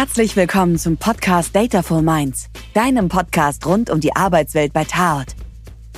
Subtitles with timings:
[0.00, 5.26] Herzlich willkommen zum Podcast Dataful Minds, deinem Podcast rund um die Arbeitswelt bei Taot.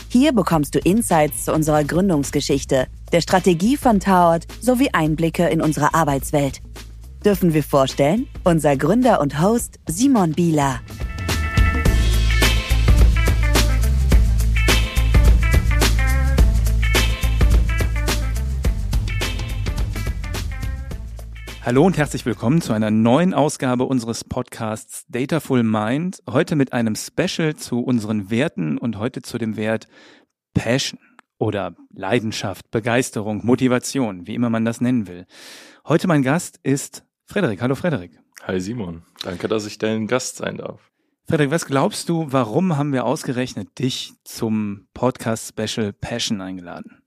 [0.09, 5.95] Hier bekommst du Insights zu unserer Gründungsgeschichte, der Strategie von Taot sowie Einblicke in unsere
[5.95, 6.63] Arbeitswelt.
[7.25, 8.27] Dürfen wir vorstellen?
[8.43, 10.81] Unser Gründer und Host Simon Bieler.
[21.65, 26.21] Hallo und herzlich willkommen zu einer neuen Ausgabe unseres Podcasts Dataful Mind.
[26.29, 29.87] Heute mit einem Special zu unseren Werten und heute zu dem Wert
[30.55, 30.99] Passion
[31.39, 35.25] oder Leidenschaft, Begeisterung, Motivation, wie immer man das nennen will.
[35.87, 37.63] Heute mein Gast ist Frederik.
[37.63, 38.19] Hallo Frederik.
[38.43, 39.05] Hi Simon.
[39.23, 40.91] Danke, dass ich dein Gast sein darf.
[41.29, 47.05] Frederik, was glaubst du, warum haben wir ausgerechnet dich zum Podcast Special Passion eingeladen?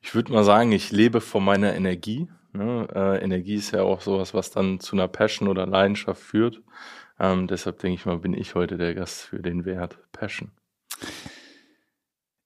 [0.00, 2.88] Ich würde mal sagen, ich lebe von meiner Energie Ne?
[2.94, 6.62] Äh, Energie ist ja auch sowas, was dann zu einer Passion oder Leidenschaft führt.
[7.18, 10.50] Ähm, deshalb denke ich mal, bin ich heute der Gast für den Wert Passion.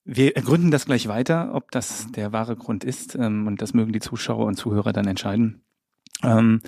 [0.05, 3.15] Wir gründen das gleich weiter, ob das der wahre Grund ist.
[3.15, 5.65] Ähm, und das mögen die Zuschauer und Zuhörer dann entscheiden.
[6.23, 6.61] Ähm,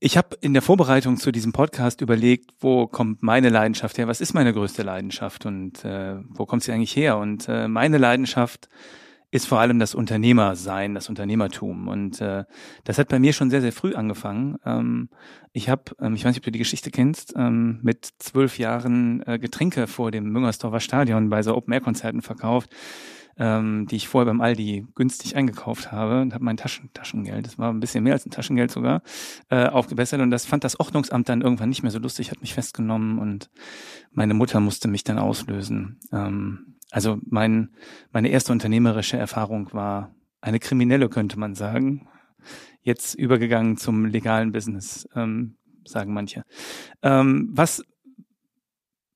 [0.00, 4.08] ich habe in der Vorbereitung zu diesem Podcast überlegt, wo kommt meine Leidenschaft her?
[4.08, 7.18] Was ist meine größte Leidenschaft und äh, wo kommt sie eigentlich her?
[7.18, 8.68] Und äh, meine Leidenschaft
[9.32, 11.88] ist vor allem das Unternehmersein, das Unternehmertum.
[11.88, 12.44] Und äh,
[12.84, 14.58] das hat bei mir schon sehr, sehr früh angefangen.
[14.64, 15.08] Ähm,
[15.54, 19.22] ich habe, ähm, ich weiß nicht, ob du die Geschichte kennst, ähm, mit zwölf Jahren
[19.26, 22.68] äh, Getränke vor dem Müngersdorfer Stadion bei so Open-Air-Konzerten verkauft,
[23.38, 27.58] ähm, die ich vorher beim Aldi günstig eingekauft habe und habe mein Taschen, Taschengeld, das
[27.58, 29.00] war ein bisschen mehr als ein Taschengeld sogar,
[29.48, 30.20] äh, aufgebessert.
[30.20, 33.48] Und das fand das Ordnungsamt dann irgendwann nicht mehr so lustig, hat mich festgenommen und
[34.10, 35.98] meine Mutter musste mich dann auslösen.
[36.12, 37.70] Ähm, also mein,
[38.12, 42.06] meine erste unternehmerische Erfahrung war eine kriminelle, könnte man sagen.
[42.82, 46.44] Jetzt übergegangen zum legalen Business, ähm, sagen manche.
[47.02, 47.82] Ähm, was,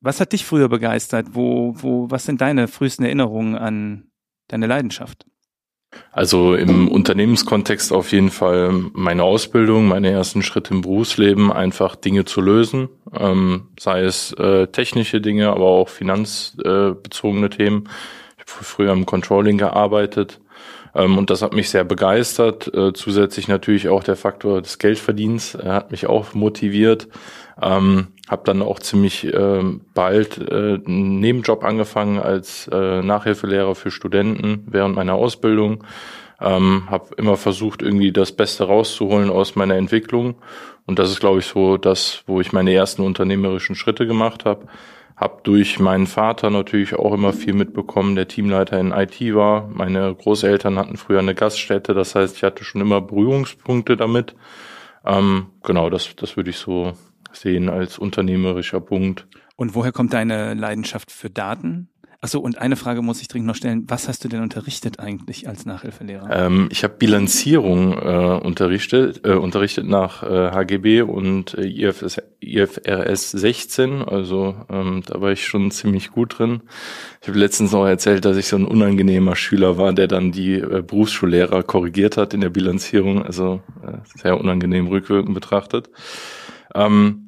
[0.01, 1.29] was hat dich früher begeistert?
[1.33, 4.11] Wo, wo, was sind deine frühesten Erinnerungen an
[4.49, 5.27] deine Leidenschaft?
[6.13, 12.25] Also im Unternehmenskontext auf jeden Fall meine Ausbildung, meine ersten Schritte im Berufsleben, einfach Dinge
[12.25, 17.89] zu lösen, ähm, sei es äh, technische Dinge, aber auch finanzbezogene äh, Themen.
[18.39, 20.41] Ich habe früher im Controlling gearbeitet
[20.95, 22.73] ähm, und das hat mich sehr begeistert.
[22.75, 27.09] Äh, zusätzlich natürlich auch der Faktor des Geldverdienens hat mich auch motiviert.
[27.61, 29.63] Ähm, habe dann auch ziemlich äh,
[29.95, 35.85] bald äh, einen Nebenjob angefangen als äh, Nachhilfelehrer für Studenten während meiner Ausbildung.
[36.39, 40.35] Ähm, habe immer versucht, irgendwie das Beste rauszuholen aus meiner Entwicklung.
[40.85, 44.67] Und das ist, glaube ich, so das, wo ich meine ersten unternehmerischen Schritte gemacht habe.
[45.17, 49.67] Hab durch meinen Vater natürlich auch immer viel mitbekommen, der Teamleiter in IT war.
[49.73, 54.35] Meine Großeltern hatten früher eine Gaststätte, das heißt, ich hatte schon immer Berührungspunkte damit.
[55.07, 56.93] Ähm, genau, das, das würde ich so
[57.37, 59.27] sehen als unternehmerischer Punkt.
[59.57, 61.89] Und woher kommt deine Leidenschaft für Daten?
[62.27, 63.85] Achso, und eine Frage muss ich dringend noch stellen.
[63.89, 66.29] Was hast du denn unterrichtet eigentlich als Nachhilfelehrer?
[66.31, 73.31] Ähm, ich habe Bilanzierung äh, unterrichtet, äh, unterrichtet nach äh, HGB und äh, IFS, IFRS
[73.31, 74.03] 16.
[74.03, 76.63] Also ähm, da war ich schon ziemlich gut drin.
[77.21, 80.55] Ich habe letztens noch erzählt, dass ich so ein unangenehmer Schüler war, der dann die
[80.55, 83.23] äh, Berufsschullehrer korrigiert hat in der Bilanzierung.
[83.23, 85.91] Also äh, sehr unangenehm rückwirkend betrachtet.
[86.75, 87.26] Ähm,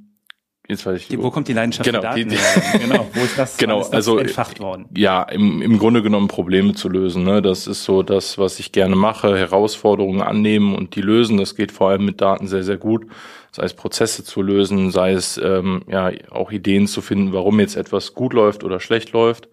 [0.68, 1.08] Jetzt weiß ich.
[1.08, 2.28] Die, wo kommt die Leidenschaft genau, Daten?
[2.28, 4.84] Die, die, genau, wo ist das, genau, ist das also, entfacht worden?
[4.94, 7.24] Ja, im, im Grunde genommen Probleme zu lösen.
[7.24, 7.40] Ne?
[7.40, 11.38] Das ist so das, was ich gerne mache, Herausforderungen annehmen und die lösen.
[11.38, 13.06] Das geht vor allem mit Daten sehr, sehr gut.
[13.50, 17.76] Sei es Prozesse zu lösen, sei es ähm, ja auch Ideen zu finden, warum jetzt
[17.76, 19.48] etwas gut läuft oder schlecht läuft.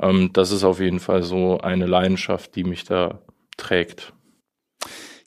[0.00, 3.18] Ähm, das ist auf jeden Fall so eine Leidenschaft, die mich da
[3.58, 4.14] trägt.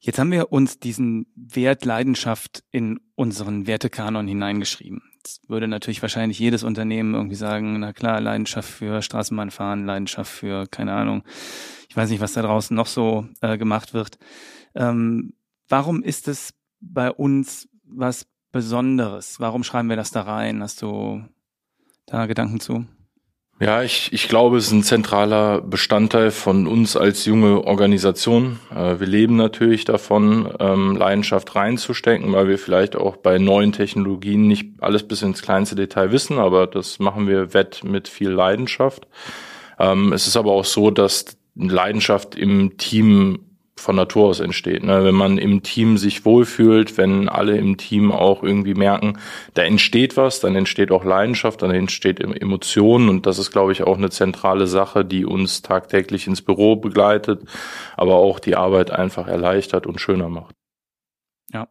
[0.07, 5.01] Jetzt haben wir uns diesen Wert Leidenschaft in unseren Wertekanon hineingeschrieben.
[5.17, 10.65] Jetzt würde natürlich wahrscheinlich jedes Unternehmen irgendwie sagen, na klar, Leidenschaft für Straßenbahnfahren, Leidenschaft für,
[10.67, 11.23] keine Ahnung,
[11.89, 14.17] ich weiß nicht, was da draußen noch so äh, gemacht wird.
[14.75, 15.33] Ähm,
[15.67, 19.41] warum ist es bei uns was Besonderes?
[19.41, 20.63] Warum schreiben wir das da rein?
[20.63, 21.21] Hast du
[22.05, 22.85] da Gedanken zu?
[23.59, 28.59] Ja, ich, ich glaube, es ist ein zentraler Bestandteil von uns als junge Organisation.
[28.69, 34.47] Äh, wir leben natürlich davon, ähm, Leidenschaft reinzustecken, weil wir vielleicht auch bei neuen Technologien
[34.47, 39.07] nicht alles bis ins kleinste Detail wissen, aber das machen wir wett mit viel Leidenschaft.
[39.79, 41.25] Ähm, es ist aber auch so, dass
[41.55, 43.39] Leidenschaft im Team
[43.79, 44.83] von Natur aus entsteht.
[44.83, 45.03] Ne?
[45.03, 49.17] Wenn man im Team sich wohlfühlt, wenn alle im Team auch irgendwie merken,
[49.53, 53.83] da entsteht was, dann entsteht auch Leidenschaft, dann entsteht Emotionen und das ist, glaube ich,
[53.83, 57.43] auch eine zentrale Sache, die uns tagtäglich ins Büro begleitet,
[57.95, 60.55] aber auch die Arbeit einfach erleichtert und schöner macht.
[61.51, 61.67] Ja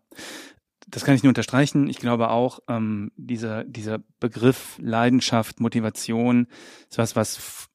[0.87, 1.89] Das kann ich nur unterstreichen.
[1.91, 6.47] Ich glaube auch, ähm, dieser, dieser Begriff Leidenschaft, Motivation
[6.89, 7.69] ist was, was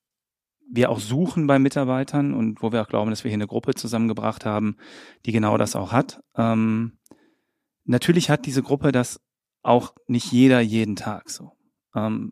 [0.72, 3.76] wir auch suchen bei Mitarbeitern und wo wir auch glauben, dass wir hier eine Gruppe
[3.76, 4.78] zusammengebracht haben,
[5.26, 6.24] die genau das auch hat.
[6.36, 6.94] Ähm,
[7.84, 9.20] natürlich hat diese Gruppe das
[9.64, 11.52] auch nicht jeder jeden Tag so.
[11.94, 12.32] Ähm,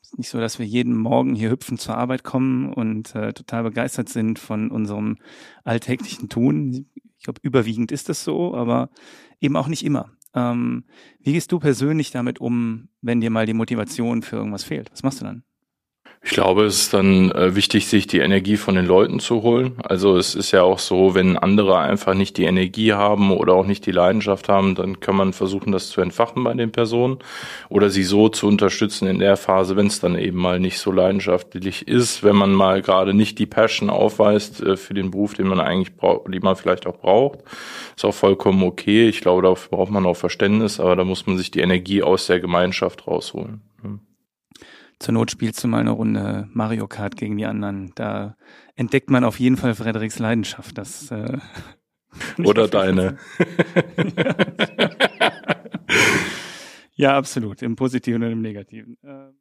[0.00, 3.64] ist nicht so, dass wir jeden Morgen hier hüpfen zur Arbeit kommen und äh, total
[3.64, 5.18] begeistert sind von unserem
[5.62, 6.90] alltäglichen Tun.
[7.18, 8.90] Ich glaube, überwiegend ist das so, aber
[9.40, 10.10] eben auch nicht immer.
[10.34, 10.84] Ähm,
[11.20, 14.90] wie gehst du persönlich damit um, wenn dir mal die Motivation für irgendwas fehlt?
[14.90, 15.44] Was machst du dann?
[16.26, 19.76] Ich glaube, es ist dann äh, wichtig, sich die Energie von den Leuten zu holen.
[19.84, 23.66] Also es ist ja auch so, wenn andere einfach nicht die Energie haben oder auch
[23.66, 27.18] nicht die Leidenschaft haben, dann kann man versuchen, das zu entfachen bei den Personen
[27.68, 30.90] oder sie so zu unterstützen in der Phase, wenn es dann eben mal nicht so
[30.90, 35.46] leidenschaftlich ist, wenn man mal gerade nicht die Passion aufweist äh, für den Beruf, den
[35.46, 37.40] man eigentlich braucht, die man vielleicht auch braucht.
[37.94, 39.10] Ist auch vollkommen okay.
[39.10, 42.28] Ich glaube, dafür braucht man auch Verständnis, aber da muss man sich die Energie aus
[42.28, 43.60] der Gemeinschaft rausholen.
[45.04, 47.92] Zur Not spielst du mal eine Runde Mario Kart gegen die anderen.
[47.94, 48.38] Da
[48.74, 50.78] entdeckt man auf jeden Fall Frederiks Leidenschaft.
[50.78, 51.36] Das, äh,
[52.42, 53.18] Oder deine.
[56.94, 57.60] ja, absolut.
[57.60, 58.96] Im Positiven und im Negativen.
[59.04, 59.34] Ähm,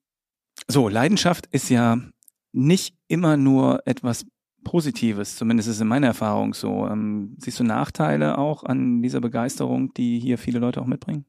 [0.68, 1.98] so, Leidenschaft ist ja
[2.51, 4.25] nicht immer nur etwas
[4.66, 6.86] Positives, zumindest ist es in meiner Erfahrung so.
[6.88, 11.24] Ähm, siehst du Nachteile auch an dieser Begeisterung, die hier viele Leute auch mitbringen?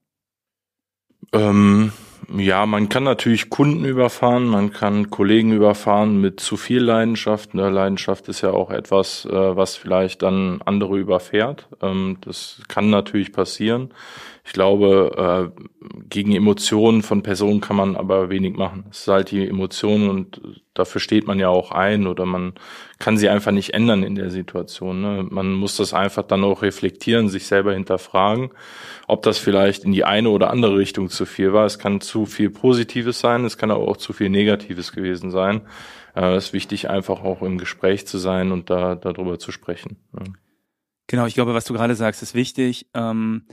[1.33, 1.93] Ähm,
[2.37, 7.51] ja, man kann natürlich Kunden überfahren, man kann Kollegen überfahren mit zu viel Leidenschaft.
[7.53, 11.69] Eine Leidenschaft ist ja auch etwas, äh, was vielleicht dann andere überfährt.
[11.83, 13.91] Ähm, das kann natürlich passieren.
[14.47, 15.63] Ich glaube, äh,
[16.11, 18.85] gegen Emotionen von Personen kann man aber wenig machen.
[18.91, 20.41] Es ist halt die Emotionen und
[20.75, 22.53] dafür steht man ja auch ein oder man
[22.99, 25.01] kann sie einfach nicht ändern in der Situation.
[25.01, 25.27] Ne?
[25.31, 28.51] Man muss das einfach dann auch reflektieren, sich selber hinterfragen,
[29.07, 31.65] ob das vielleicht in die eine oder andere Richtung zu viel war.
[31.65, 35.63] Es kann zu viel Positives sein, es kann aber auch zu viel Negatives gewesen sein.
[36.15, 39.97] Äh, es ist wichtig, einfach auch im Gespräch zu sein und da darüber zu sprechen.
[41.09, 42.87] Genau, ich glaube, was du gerade sagst, ist wichtig.
[42.95, 43.47] Ähm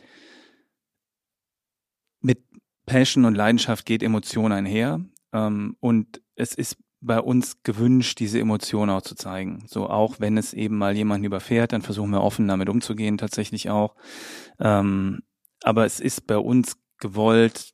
[2.21, 2.43] mit
[2.85, 5.03] Passion und Leidenschaft geht Emotion einher.
[5.33, 9.63] Ähm, und es ist bei uns gewünscht, diese Emotion auch zu zeigen.
[9.67, 13.69] So auch wenn es eben mal jemanden überfährt, dann versuchen wir offen damit umzugehen, tatsächlich
[13.69, 13.95] auch.
[14.59, 15.21] Ähm,
[15.63, 17.71] aber es ist bei uns gewollt,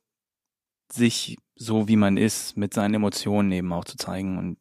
[0.92, 4.38] sich so wie man ist, mit seinen Emotionen eben auch zu zeigen.
[4.38, 4.58] Und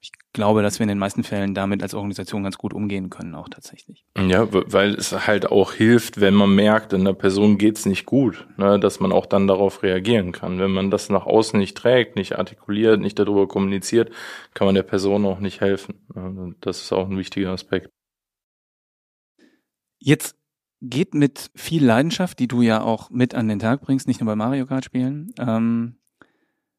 [0.00, 3.34] ich glaube, dass wir in den meisten Fällen damit als Organisation ganz gut umgehen können,
[3.34, 4.06] auch tatsächlich.
[4.16, 8.46] Ja, weil es halt auch hilft, wenn man merkt, in der Person geht's nicht gut,
[8.56, 10.60] ne, dass man auch dann darauf reagieren kann.
[10.60, 14.12] Wenn man das nach außen nicht trägt, nicht artikuliert, nicht darüber kommuniziert,
[14.54, 15.96] kann man der Person auch nicht helfen.
[16.60, 17.90] Das ist auch ein wichtiger Aspekt.
[19.98, 20.37] Jetzt
[20.80, 24.26] geht mit viel Leidenschaft, die du ja auch mit an den Tag bringst, nicht nur
[24.26, 25.96] bei Mario Kart spielen, ähm,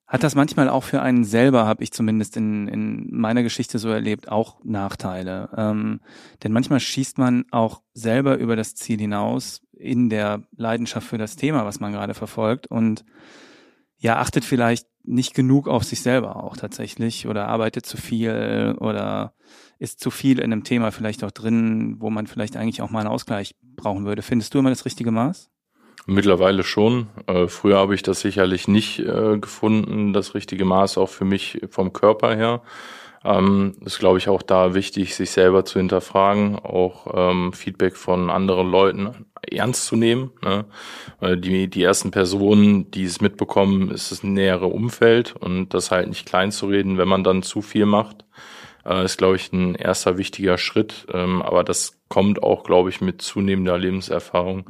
[0.07, 3.89] hat das manchmal auch für einen selber, habe ich zumindest in, in meiner Geschichte so
[3.89, 5.49] erlebt, auch Nachteile.
[5.55, 6.01] Ähm,
[6.43, 11.35] denn manchmal schießt man auch selber über das Ziel hinaus in der Leidenschaft für das
[11.35, 13.05] Thema, was man gerade verfolgt und
[13.97, 19.33] ja, achtet vielleicht nicht genug auf sich selber auch tatsächlich oder arbeitet zu viel oder
[19.79, 22.99] ist zu viel in einem Thema vielleicht auch drin, wo man vielleicht eigentlich auch mal
[22.99, 24.21] einen Ausgleich brauchen würde.
[24.21, 25.49] Findest du immer das richtige Maß?
[26.05, 27.07] Mittlerweile schon.
[27.27, 31.61] Äh, früher habe ich das sicherlich nicht äh, gefunden, das richtige Maß auch für mich
[31.69, 32.61] vom Körper her.
[33.23, 38.29] Ähm, ist, glaube ich, auch da wichtig, sich selber zu hinterfragen, auch ähm, Feedback von
[38.29, 40.31] anderen Leuten ernst zu nehmen.
[40.41, 40.65] Ne?
[41.19, 46.07] Weil die, die ersten Personen, die es mitbekommen, ist das nähere Umfeld und das halt
[46.07, 48.25] nicht klein zu reden, wenn man dann zu viel macht,
[48.85, 51.07] äh, ist, glaube ich, ein erster wichtiger Schritt.
[51.13, 54.69] Ähm, aber das kommt auch, glaube ich, mit zunehmender Lebenserfahrung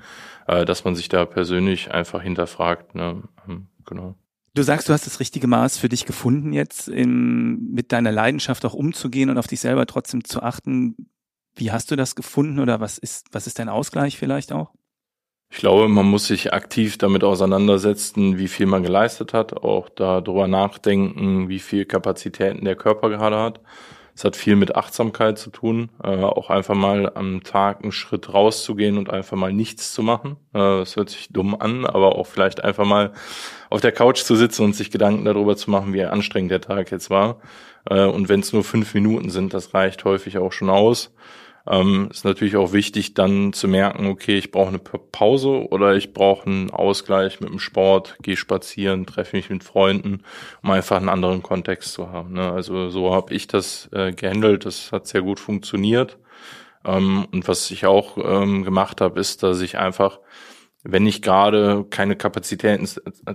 [0.50, 2.96] äh, dass man sich da persönlich einfach hinterfragt.
[2.96, 3.22] Ne?
[3.46, 4.16] Hm, genau.
[4.56, 8.66] Du sagst, du hast das richtige Maß für dich gefunden jetzt, im, mit deiner Leidenschaft
[8.66, 10.96] auch umzugehen und auf dich selber trotzdem zu achten.
[11.56, 14.72] Wie hast du das gefunden oder was ist, was ist dein Ausgleich vielleicht auch?
[15.52, 20.48] Ich glaube, man muss sich aktiv damit auseinandersetzen, wie viel man geleistet hat, auch darüber
[20.48, 23.62] nachdenken, wie viel Kapazitäten der Körper gerade hat.
[24.20, 28.34] Es hat viel mit Achtsamkeit zu tun, äh, auch einfach mal am Tag einen Schritt
[28.34, 30.36] rauszugehen und einfach mal nichts zu machen.
[30.54, 33.14] Äh, das hört sich dumm an, aber auch vielleicht einfach mal
[33.70, 36.92] auf der Couch zu sitzen und sich Gedanken darüber zu machen, wie anstrengend der Tag
[36.92, 37.40] jetzt war.
[37.90, 41.14] Äh, und wenn es nur fünf Minuten sind, das reicht häufig auch schon aus.
[41.70, 46.14] Ähm, ist natürlich auch wichtig, dann zu merken, okay, ich brauche eine Pause oder ich
[46.14, 50.24] brauche einen Ausgleich mit dem Sport, gehe spazieren, treffe mich mit Freunden,
[50.64, 52.34] um einfach einen anderen Kontext zu haben.
[52.34, 52.52] Ne?
[52.52, 56.18] Also so habe ich das äh, gehandelt, das hat sehr gut funktioniert.
[56.86, 60.20] Ähm, und was ich auch ähm, gemacht habe, ist, dass ich einfach
[60.84, 62.88] wenn ich gerade keine Kapazitäten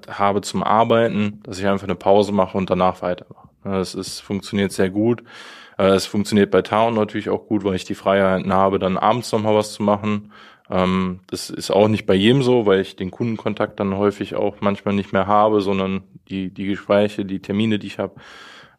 [0.08, 3.50] habe zum Arbeiten, dass ich einfach eine Pause mache und danach weitermache.
[3.64, 5.22] Das ist, funktioniert sehr gut.
[5.78, 9.32] Äh, es funktioniert bei Town natürlich auch gut, weil ich die Freiheiten habe, dann abends
[9.32, 10.32] nochmal was zu machen.
[10.70, 14.60] Ähm, das ist auch nicht bei jedem so, weil ich den Kundenkontakt dann häufig auch
[14.60, 18.14] manchmal nicht mehr habe, sondern die, die Gespräche, die Termine, die ich habe.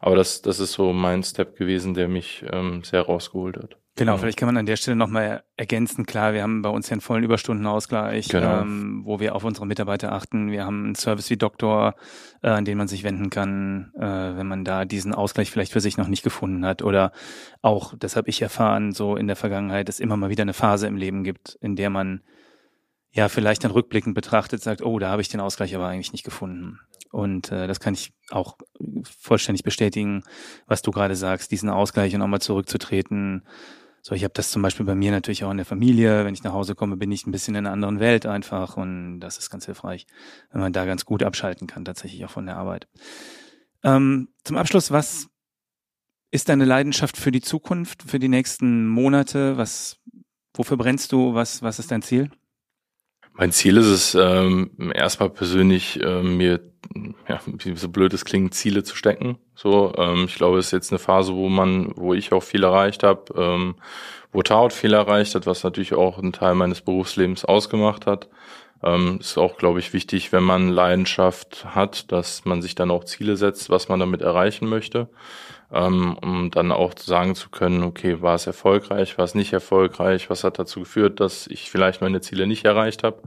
[0.00, 3.76] Aber das, das ist so mein Step gewesen, der mich ähm, sehr rausgeholt hat.
[3.98, 6.04] Genau, vielleicht kann man an der Stelle nochmal ergänzen.
[6.04, 8.60] Klar, wir haben bei uns ja einen vollen Überstundenausgleich, genau.
[8.60, 10.50] ähm, wo wir auf unsere Mitarbeiter achten.
[10.50, 11.94] Wir haben einen Service wie Doktor,
[12.42, 14.02] äh, an den man sich wenden kann, äh,
[14.36, 16.82] wenn man da diesen Ausgleich vielleicht für sich noch nicht gefunden hat.
[16.82, 17.10] Oder
[17.62, 20.86] auch, das habe ich erfahren, so in der Vergangenheit, es immer mal wieder eine Phase
[20.86, 22.20] im Leben gibt, in der man
[23.12, 26.24] ja vielleicht dann rückblickend betrachtet sagt, oh, da habe ich den Ausgleich aber eigentlich nicht
[26.24, 26.80] gefunden.
[27.12, 28.58] Und äh, das kann ich auch
[29.18, 30.22] vollständig bestätigen,
[30.66, 33.46] was du gerade sagst, diesen Ausgleich und auch mal zurückzutreten
[34.06, 36.24] so, ich habe das zum Beispiel bei mir natürlich auch in der Familie.
[36.24, 39.18] Wenn ich nach Hause komme, bin ich ein bisschen in einer anderen Welt einfach und
[39.18, 40.06] das ist ganz hilfreich,
[40.52, 42.86] wenn man da ganz gut abschalten kann, tatsächlich auch von der Arbeit.
[43.82, 45.26] Ähm, zum Abschluss, was
[46.30, 49.56] ist deine Leidenschaft für die Zukunft, für die nächsten Monate?
[49.56, 49.96] Was,
[50.54, 51.34] wofür brennst du?
[51.34, 52.30] Was, was ist dein Ziel?
[53.32, 56.60] Mein Ziel ist es, ähm, erstmal persönlich äh, mir,
[57.28, 57.40] ja,
[57.74, 59.38] so blöd es klingt, Ziele zu stecken.
[59.54, 62.64] So, ähm, ich glaube, es ist jetzt eine Phase, wo man, wo ich auch viel
[62.64, 63.74] erreicht habe, ähm,
[64.32, 68.28] wo Taut viel erreicht hat, was natürlich auch einen Teil meines Berufslebens ausgemacht hat.
[68.82, 73.04] Ähm, ist auch, glaube ich, wichtig, wenn man Leidenschaft hat, dass man sich dann auch
[73.04, 75.08] Ziele setzt, was man damit erreichen möchte
[75.72, 80.30] ähm, um dann auch sagen zu können, okay, war es erfolgreich, war es nicht erfolgreich,
[80.30, 83.20] was hat dazu geführt, dass ich vielleicht meine Ziele nicht erreicht habe.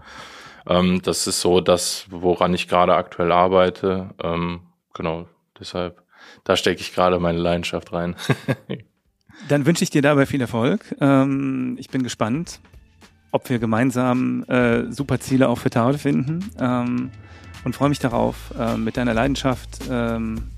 [0.67, 4.09] Ähm, das ist so das, woran ich gerade aktuell arbeite.
[4.21, 4.61] Ähm,
[4.93, 5.27] genau,
[5.59, 6.01] deshalb,
[6.43, 8.15] da stecke ich gerade meine Leidenschaft rein.
[9.47, 10.95] Dann wünsche ich dir dabei viel Erfolg.
[10.99, 12.59] Ähm, ich bin gespannt,
[13.31, 17.11] ob wir gemeinsam äh, super Ziele auch für Tarot finden ähm,
[17.63, 20.49] und freue mich darauf, äh, mit deiner Leidenschaft ähm,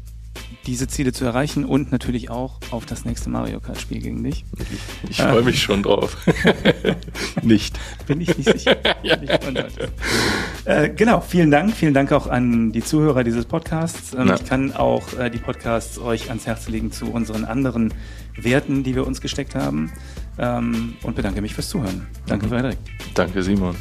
[0.65, 4.45] diese Ziele zu erreichen und natürlich auch auf das nächste Mario Kart Spiel gegen dich.
[5.03, 6.17] Ich, ich freue mich schon drauf.
[7.41, 7.79] nicht.
[8.05, 8.77] Bin ich nicht sicher.
[9.03, 9.17] ja.
[10.65, 11.73] äh, genau, vielen Dank.
[11.73, 14.13] Vielen Dank auch an die Zuhörer dieses Podcasts.
[14.13, 17.93] Ähm, ich kann auch äh, die Podcasts euch ans Herz legen zu unseren anderen
[18.35, 19.91] Werten, die wir uns gesteckt haben.
[20.37, 22.07] Ähm, und bedanke mich fürs Zuhören.
[22.27, 22.49] Danke, mhm.
[22.49, 22.77] Frederik.
[23.15, 23.75] Danke, Simon.